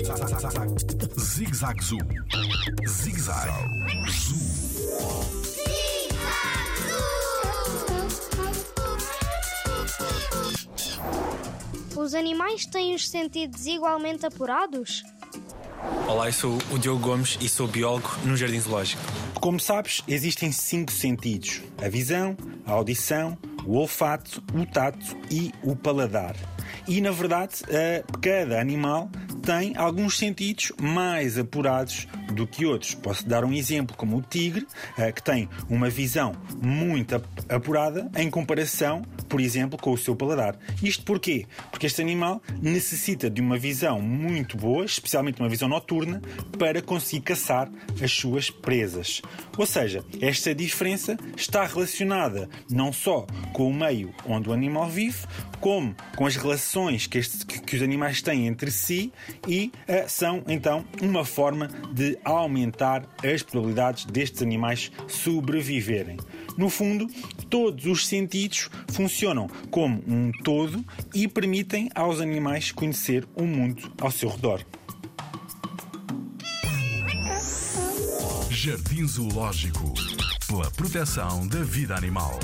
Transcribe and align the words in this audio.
Zig-Zag 0.00 1.84
Zoo. 1.84 1.98
Zig-Zag 2.88 3.50
Zoo. 4.10 4.40
Os 11.96 12.14
animais 12.14 12.64
têm 12.64 12.94
os 12.94 13.10
sentidos 13.10 13.66
igualmente 13.66 14.24
apurados? 14.24 15.02
Olá, 16.08 16.28
eu 16.28 16.32
sou 16.32 16.58
o 16.70 16.78
Diogo 16.78 17.00
Gomes 17.00 17.36
e 17.38 17.46
sou 17.46 17.68
biólogo 17.68 18.08
no 18.24 18.38
Jardim 18.38 18.58
Zoológico. 18.58 19.02
Como 19.38 19.60
sabes, 19.60 20.02
existem 20.08 20.50
cinco 20.50 20.92
sentidos: 20.92 21.60
a 21.76 21.90
visão, 21.90 22.34
a 22.64 22.72
audição, 22.72 23.36
o 23.66 23.76
olfato, 23.76 24.42
o 24.54 24.64
tato 24.64 25.14
e 25.30 25.52
o 25.62 25.76
paladar. 25.76 26.34
E 26.88 27.02
na 27.02 27.10
verdade, 27.10 27.56
cada 28.22 28.58
animal 28.58 29.10
tem 29.50 29.76
alguns 29.76 30.16
sentidos 30.16 30.70
mais 30.80 31.36
apurados 31.36 32.06
do 32.34 32.46
que 32.46 32.64
outros. 32.64 32.94
Posso 32.94 33.26
dar 33.28 33.44
um 33.44 33.52
exemplo, 33.52 33.96
como 33.96 34.16
o 34.18 34.22
tigre, 34.22 34.64
eh, 34.96 35.10
que 35.10 35.20
tem 35.20 35.48
uma 35.68 35.90
visão 35.90 36.32
muito 36.62 37.16
ap- 37.16 37.24
apurada 37.48 38.08
em 38.14 38.30
comparação, 38.30 39.02
por 39.30 39.40
exemplo, 39.40 39.78
com 39.78 39.92
o 39.92 39.96
seu 39.96 40.14
paladar. 40.14 40.58
Isto 40.82 41.02
porquê? 41.04 41.46
Porque 41.70 41.86
este 41.86 42.02
animal 42.02 42.42
necessita 42.60 43.30
de 43.30 43.40
uma 43.40 43.56
visão 43.56 44.02
muito 44.02 44.56
boa, 44.58 44.84
especialmente 44.84 45.40
uma 45.40 45.48
visão 45.48 45.68
noturna, 45.68 46.20
para 46.58 46.82
conseguir 46.82 47.22
caçar 47.22 47.70
as 48.02 48.12
suas 48.12 48.50
presas. 48.50 49.22
Ou 49.56 49.64
seja, 49.64 50.04
esta 50.20 50.54
diferença 50.54 51.16
está 51.36 51.64
relacionada 51.64 52.48
não 52.68 52.92
só 52.92 53.26
com 53.54 53.70
o 53.70 53.72
meio 53.74 54.12
onde 54.26 54.48
o 54.48 54.52
animal 54.52 54.88
vive, 54.90 55.18
como 55.60 55.94
com 56.16 56.26
as 56.26 56.36
relações 56.36 57.06
que, 57.06 57.18
estes- 57.18 57.44
que- 57.44 57.76
os 57.76 57.82
animais 57.82 58.20
têm 58.20 58.46
entre 58.46 58.70
si 58.70 59.12
e 59.46 59.70
eh, 59.86 60.06
são 60.08 60.42
então 60.48 60.84
uma 61.00 61.24
forma 61.24 61.68
de 61.92 62.18
aumentar 62.24 63.04
as 63.22 63.42
probabilidades 63.42 64.04
destes 64.06 64.42
animais 64.42 64.90
sobreviverem. 65.06 66.16
No 66.56 66.68
fundo, 66.68 67.06
todos 67.48 67.86
os 67.86 68.06
sentidos 68.06 68.68
funcionam 68.92 69.48
como 69.70 70.02
um 70.06 70.30
todo 70.44 70.84
e 71.14 71.26
permitem 71.26 71.88
aos 71.94 72.20
animais 72.20 72.72
conhecer 72.72 73.26
o 73.34 73.44
mundo 73.44 73.92
ao 74.00 74.10
seu 74.10 74.28
redor. 74.28 74.64
Jardim 78.50 79.06
Zoológico. 79.06 79.94
Pela 80.46 80.70
proteção 80.72 81.46
da 81.48 81.62
vida 81.62 81.96
animal. 81.96 82.38